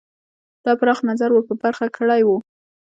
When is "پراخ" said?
0.79-0.99